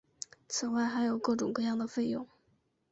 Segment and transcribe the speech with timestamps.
[0.47, 2.27] 此外还有各种各样的费用。